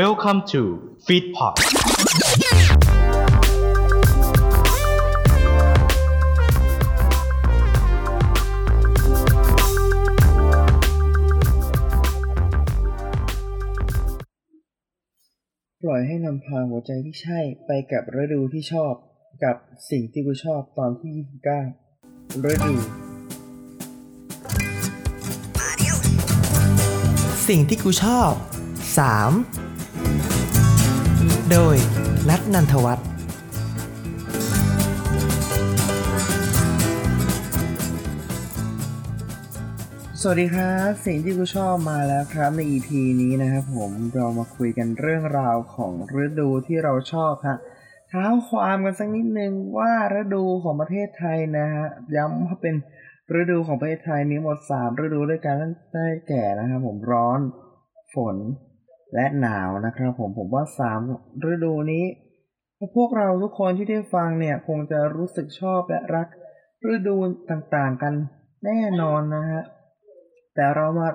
[0.00, 0.62] Welcome to
[1.06, 1.54] Feedpot
[15.82, 18.94] ปล่อยให้นำพาหัวใจที่ใช่ไปกับฤดูที่ชอบ
[19.44, 19.56] กับ
[19.90, 21.12] สิ่งที่กูชอบตอนที่
[21.82, 22.74] 29 ฤดู
[27.48, 28.32] สิ่งที่กูชอบ
[28.96, 29.63] 3
[31.52, 31.76] โดย
[32.28, 33.06] นัทนันทวัฒน์
[40.20, 42.88] สวัสดีครับสิ่งที่กูชอบมาแล้วครับใน EP
[43.22, 45.92] นี้นะครับผมเรามาคุยกันเรื่องราวของ
[46.24, 47.58] ฤดูที่เราชอบฮะ
[48.08, 51.86] เท้าความกันสักนิดนึงว่าฤดูของประเทศไทยนะฮะ
[52.16, 52.74] ย้ำว่าเป็น
[53.40, 55.56] ฤดูของประเทศไทยมีหมด 3 ฤดูด้วยกัน
[55.92, 57.40] ได้แก่นะครับผมร้อน
[58.14, 58.36] ฝน
[59.14, 60.64] และหนาวนะครับ ผมผมว่า
[61.04, 62.04] 3ฤดูนี้
[62.96, 66.28] พวกเราทุกคนที่ได้ฟังเนี่ยคงจะรู้สึกชอบและรัก
[66.92, 67.16] ฤดู
[67.50, 68.14] ต่างๆกัน
[68.64, 69.62] แน่นอนนะฮะ
[70.54, 71.08] แต่เรามา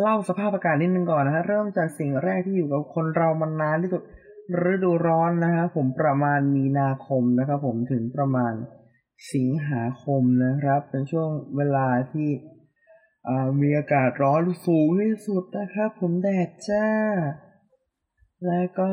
[0.00, 4.02] เล่าสภาพอากาศนิดนึงก่อนนะฮะเริ่มจากสิ่งแรกที่อยู่กับคนเรามานานที่สุด
[4.72, 8.52] ฤดูร้อนนะฮะผมประมาณมีนาคมนะครับ ผมถึงประมาณ
[9.34, 12.28] สิงหาคมนะครับ เป็นช่วงเวลาที่
[13.60, 16.88] มีอากาศร้อนสูงที่สุดนะครับ ผมแดดจ้า
[18.46, 18.90] และก็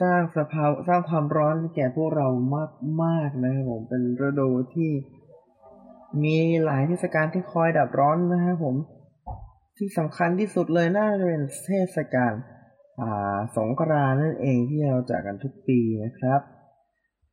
[0.00, 4.90] สร้างสภาวะสร้างความร้อนแก่พวกเรามากมากๆนะครับผมเป็นฤดูที่
[6.22, 8.76] มีหลายเทศกาลที่คอยดับร้อนนะครับผม
[9.76, 12.32] ที่สำคัญที่สุดเลยน่าจะเป็นเทศกาล
[13.00, 16.40] อาสงกรานต์นั่นเองที่เราจัดกันทุกปีนะครับ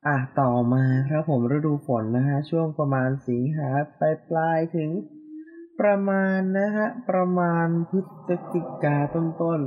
[0.07, 4.89] อะต่อมาครับผมฤดูฝนนะฮะช่วงประมาณสิงหาปลายปลายถึง
[5.80, 9.59] ประมาณนะฮะ ประมาณพฤศจิกาต้น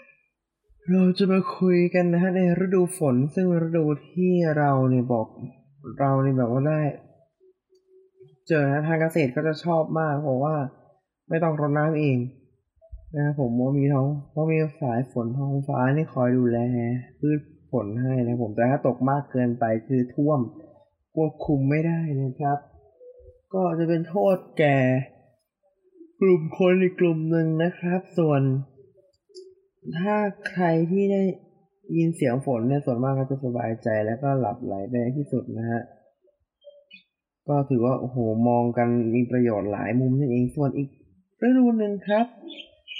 [0.00, 5.26] ๆ เราจะมาคุยกันนะฮะในฤดูฝนซึ่งฤดูที่เราเนี่ยบอก
[6.00, 6.80] เราเนี่ยแบบว่าได้
[8.48, 10.54] เจอนะทางเกษตรก็จะชอบมากเพราะว่า
[11.28, 12.16] ไม่ต้องรดน้ำเอง
[13.16, 16.58] นะผมว่ามีท้องเพราะมีสายฝนท้องฟ้านี่คอยดูแล
[17.18, 17.40] พืช
[17.70, 20.40] ฝนให้นะผมแต่ถ้าตกมากเกินไปคือท่วม
[21.14, 22.58] ควบคุมไม่ได้นะครับ
[23.54, 24.76] ก็จะเป็นโทษแก่
[26.20, 28.42] กลุ่มคนอีกกลุ่มหนึ่งนะครับ ส่วน
[29.98, 30.16] ถ้า
[30.50, 31.22] ใครที่ได้
[31.96, 35.82] ยินเสียงฝนเนี่ยส่วนมากก็จะสบายใจแล้วก็หลับไหลไปในที่สุดนะฮะ
[37.48, 40.88] ก็ถือว่าโอ้โหมองกันมีประโยชน์หลายมุมนั่นเองส่วนอีก
[41.46, 42.26] ฤดูหนึ่งครับ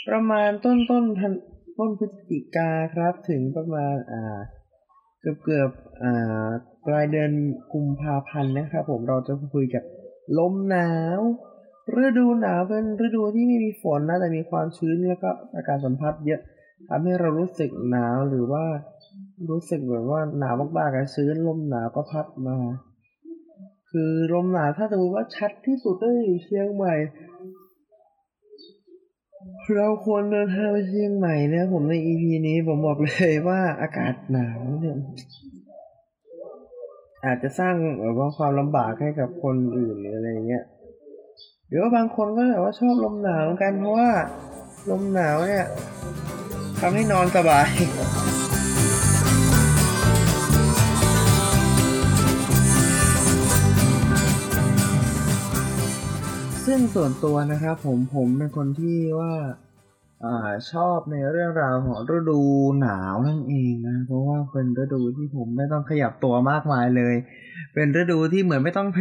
[0.09, 1.33] ประมาณต้นต้นธัน
[1.79, 4.39] ต้นพฤศจิกาครับ ถึงประมาณอ่า
[5.21, 5.71] เกือบเกือบ
[6.03, 6.47] อ่า
[6.87, 7.31] ปลายเดือน
[7.73, 9.85] กุมภาพันธ์นะครับ ผมเราจะคุยกับ
[10.39, 11.21] ลมหนาว
[12.03, 16.41] ฤดูหนาวเป็นฤดูที่ไม่มีฝนนะแต่มีความชื้นแล้วก็อากาศสัมผัสเยอะ
[16.89, 18.65] ทำให้เรารู้สึกหนาวหรือว่า
[19.51, 22.57] รู้สึกแบบว่าหนาวมากๆอะชื้นลมหนาวก็พัดมา
[23.91, 26.95] คือลมหนาวถ้าสมมติว่าชัดที่สุดก็อยู่เชียงใหม่
[29.77, 34.99] เราควรเดินทางไปเชียงใหม่เนี่ยผมใน EP นี้ผมบอกเลยว่าอากาศหนาวเนี่ย
[37.25, 40.65] อาจจะสร้างแบบว่าความลำบากให้กับคนอื่นหรืออะไรเงี้ย
[41.77, 44.09] รือว่าบางคนก็แบบว่าชอบลมหนาวกันเพราะว่า
[44.91, 45.67] ลมหนาวเนี่ย
[46.81, 47.69] ทำให้นอนสบาย
[56.67, 59.35] ซึ่งส่วนตัวนะครับผมผมเป็นคนที่ว่า
[60.25, 62.41] อ่าชอบในเรื่องราวของฤดู
[62.81, 67.15] หนาวนั่นเองนะ เพราะว่าเป็นฤดูที่ผมไม่ต้องขยับตัวมากมายเลย
[67.75, 68.99] เป็นฤดูที่เหมือนไม่ต้องไป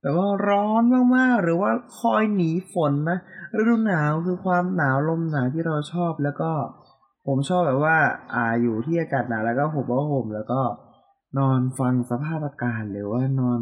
[0.00, 0.82] แบบว่าร้อน
[1.16, 3.18] มากๆ หรือว่าคอยหนีฝนนะ
[3.58, 6.50] ฤดูหนาวคือความหนาวลมหนาวที่เราชอบแล้วก็
[7.26, 7.96] ผมชอบแบบว่า
[8.34, 10.60] อ่าอยู่ที่อากาศหนาวแล้วก็ห่มผ้าห่มแล้วก็
[11.38, 13.60] นอนฟังสภาพอากาศหรือว่านอน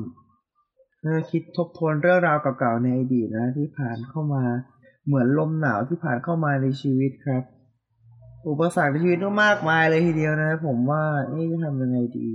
[1.03, 4.45] เออคิดทบทวนเรื่องราวเก่าๆในอดีตนะ ที่ผ่านเข้ามา
[5.07, 7.43] เหมือนลมหนาวที่ผ่านเข้ามาในชีวิตครับ
[8.49, 12.29] อุปสรรคในชีวิตก็มากมายเลยทีเดียวนะ ผมว่าเอ๊จะทำยังไงดี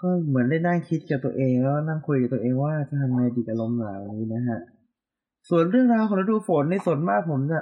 [0.00, 4.60] ก็เหมือนได้นั่งคิดกับตัวเองแล้วนั่งคุยกับตัวเองว่าจะทำไงดีกับลมหนาวนี้นะฮะ
[5.48, 7.60] ส่วนเรื่องราวของฤดูฝนในส่วนมากผมจะ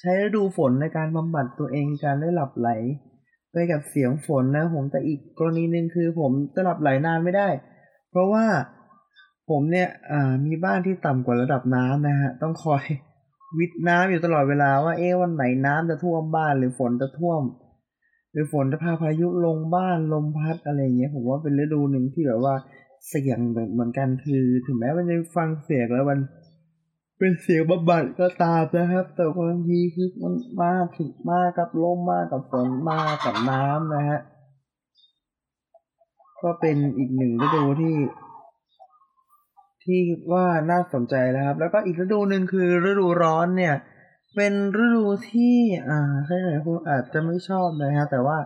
[0.00, 2.68] ใช้ฤดูฝนในการบำบัดตัวเองการได้หลับไหล
[3.52, 7.48] ไปกับเสียงฝนนะผมแต่อีกกรณีหนึ่งคือผมจะหลับไหลนานไม่ได้
[8.10, 8.44] เพราะว่า
[9.50, 9.88] ผมเนี่ย
[10.46, 12.84] มีบ้านที่ต่ำกว่าระดับน้ำนะฮะ ต้องคอย
[13.58, 17.40] วิทน้ำอยู่ตลอดเวลาว่าเอ๊ะวันไหนน้ำจะท่วมบ้านหรือฝนจะท่วม
[18.34, 22.54] หรือฝนจะพาพายุลงบ้านลมพัดอะไรเงี้ยผมว่าเป็นฤดูหนึ่งที่แบบว่า
[23.08, 23.38] เสียง
[23.72, 26.18] เหมือนกันคือ ถึงแม้ว่าจะฟังเสียงแล้วมัน
[27.18, 34.20] เป็นเสียงบำบัดก็ตามนะครับ แต่บางทีคือมันมากถึงมากับลมมากกับฝนมากับน้ำนะฮะ
[36.42, 37.96] ก็เป็นอีกหนึ่งฤดูที่
[39.84, 40.00] ที่
[40.32, 43.74] ว่าน่าสนใจนะครับ แล้วก็อีกฤดูหนึ่งคือฤดูร้อนเนี่ย
[44.34, 44.52] เป็น
[44.82, 45.56] ฤดูที่
[45.88, 48.38] อ่าใครๆคุณอาจจะไม่ชอบนะฮะ แต่ว่า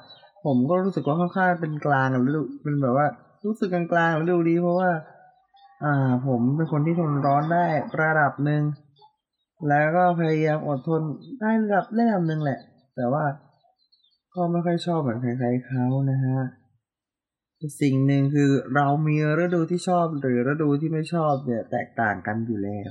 [0.45, 3.07] ผมก็รู้สึกว่าค่อนข้างเป็นกลางฤดูเป็นแบบว่า
[3.47, 4.91] รู้สึกกลางๆฤดูดีเพราะว่า
[5.85, 7.67] อ่า ผมเป็นคนที่ทนร้อนได้
[8.01, 8.63] ระดับหนึ่ง
[9.69, 11.03] แล้วก็พยายามอดทน
[11.41, 12.61] ได้ระดับระดับหนึ่งแหละ
[12.97, 13.25] แต่ว่า
[14.35, 16.39] ก็ไม่ค่อยชอบเหมือนใครๆเขานะฮะ
[17.81, 22.91] สิ่งหนึ่งคือเรามีฤดูที่ชอบหรือฤดูที่ไม่ชอบเนี่ยแตกต่างกันอยู่แล้ว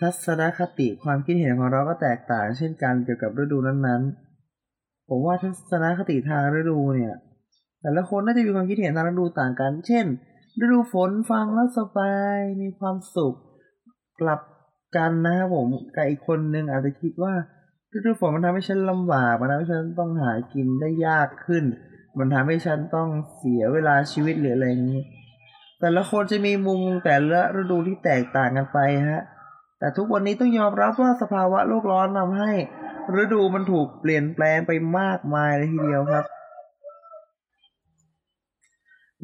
[0.00, 7.14] ทัศนคติความคิดเห็นของเราก็แตกต่าง เช่นกันเกี่ยวกับฤดูนั้นๆ ผมว่าทัศนคติทางฤดูเนี่ย
[7.82, 10.06] แต่ละคนน่าจะมีความคิดเห็นทางฤดูต่างกัน เช่น
[10.60, 13.34] ฤดูฝนฟังแล้วสบายมีความสุข
[14.20, 14.40] กลับ
[14.96, 17.34] กันนะครับผมกับอีกคนนึงอาจจะคิดว่า
[17.94, 21.64] ฤดูฝนมันทำให้ฉันลำบากมันทำให้ฉันต้องหากินได้ยากขึ้น
[22.18, 25.02] มันทำให้ฉันต้องเสียเวลาชีวิตหรืออะไรอย่างนี้
[25.80, 28.78] แต่ละคนจะมีมุมแต่ละฤดูที่แตกต่างกันไป
[29.10, 29.22] ฮะ
[29.80, 32.52] แต่ทุกวันนี้ต้องยอมรับว่าสภาวะโลกร้อนทำให้
[33.22, 36.24] ฤดูมันถูกเปลี่ยนแปลงไปมากมายเลยทีเดียวครับ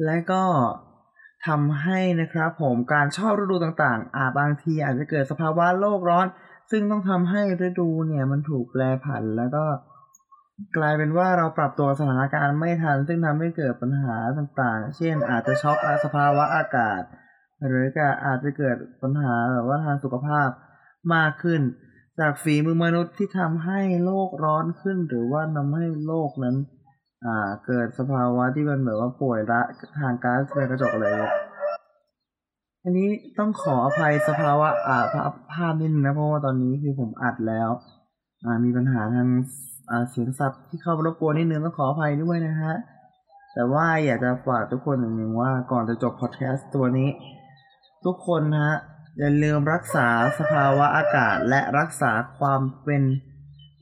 [0.05, 0.43] และก็
[1.47, 6.25] ทำให้นะครับผมการชอบฤดูต่างๆ อาจบางทีอาจจะเกิดสภาวะโลกร้อน
[6.71, 9.65] ซึ่งต้องทำให้ฤดูเนี่ยมันถูกแปรผันแล้วก็
[10.77, 17.01] กลายเป็นว่าเราปรับตัวสถานการณ์ไม่ทัน ซึ่งทำให้เกิดปัญหาต่างๆ เช่นอาจจะช็อกสภาวะอากาศ
[17.65, 20.49] หรือก็อาจจะเกิดปัญหาแบบว่าทางสุขภาพ
[21.13, 21.61] มากขึ้น
[22.19, 26.55] จากฝีมือมนุษย์ที่ทำให้โลกร้อนขึ้น หรือว่าทำให้โลกนั้น
[27.25, 29.61] อ่า เกิดสภาวะที่มันแบบว่าป่วยละ
[29.99, 31.33] ทางก๊าซเรือนกระจกอะไรเนี่ย
[32.83, 33.07] อันนี้
[33.39, 37.69] ต้องขออภัยสภาวะอ่าภาพภาพนิดนึงนะเพราะว่าตอนนี้คือผมอัดแล้ว
[38.45, 39.27] อ่า มีปัญหาทาง
[39.89, 42.73] อ่าเสียงสับที่เข้ามารบกวนนิดนึงต้องขออภัยด้วยนะฮะ
[43.53, 47.09] แต่ว่าอยากจะฝากทุกคนอย่างหนึ่งว่าก่อนจะจบพอดแคสต์ตัวนี้
[48.05, 48.77] ทุกคนนะฮะ
[49.19, 50.07] อย่าลืมรักษา
[50.39, 53.03] สภาวะอากาศและรักษาความเป็น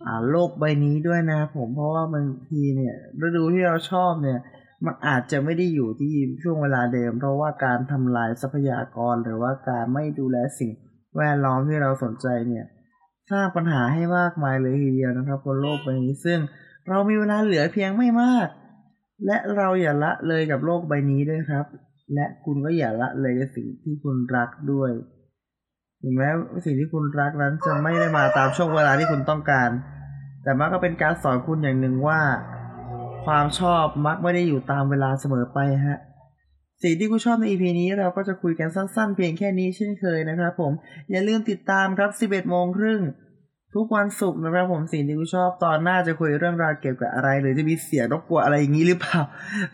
[0.06, 2.96] อ่าโลกใบนี้ด้วยนะผมเพราะว่าบางทีเนี่ย
[3.26, 4.40] ฤดูที่เราชอบเนี่ย
[4.86, 6.14] มันอาจจะไม่ได้อยู่ที่
[6.44, 10.72] ช่วงเวลาเดิม เพราะว่าการทำลายทรัพยากรหรือว่าการไม่ดูแลสิ่ง
[11.18, 12.66] แวดล้อมที่เราสนใจเนี่ย
[13.32, 16.40] สร้างปัญหาให้มากมายเลยทีเดียวนะครับบนโลกใบนี้ซึ่ง
[16.90, 18.48] เรามีเวลาเหลือเพียงไม่มาก
[19.26, 21.66] และเราอย่าละเลยกับโลกใบนี้ด้วยครับ
[22.14, 24.92] และคุณก็อย่าละเลยสิ่งที่คุณรักด้วย
[26.02, 26.30] ถึงแม้
[26.66, 29.70] สิ่งที่คุณรักนั้นจะไม่ได้มาตามช่วงเวลาที่คุณต้องการ
[30.44, 32.22] แต่มันก็เป็นการสอนคุณอย่างหนึ่งว่า
[33.26, 36.00] ความชอบมักไม่ได้อยู่ตามเวลาเสมอไปฮะ
[36.84, 40.72] สิ่งที่คุณชอบใน EP นี้เราก็จะคุยกันสั้นๆ เพียงแค่นี้เช่นเคยนะครับผม
[41.12, 43.02] อย่าลืมติดตามครับ 11โมงครึ่ง
[43.76, 49.20] ทุกวันศุกร์นะครับผมสิ่งที่คุณชอบตอนหน้าจะคุยเรื่องราวเกี่ยวกับอะไร หรือจะมีเสียงรบกวนอะไรอย่างนี้หรือเปล่า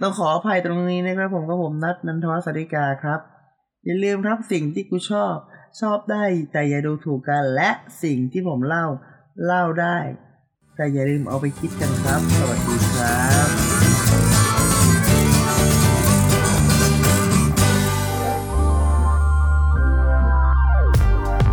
[0.02, 3.20] ต้องขออภัยตรงนี้นะครับผมก็ผมนัดนันทวัฒน์สาริกาครับ
[3.86, 5.36] อย่าลืมครับสิ่งที่กูชอบ
[5.82, 7.70] ชอบได้แต่อย่าดูถูกกันและ
[8.04, 8.86] สิ่งที่ผมเล่า
[9.46, 9.98] เล่าได้
[10.76, 14.41] แต่อย่าลืมเอาไปคิดกันครับ สวัสดีครับ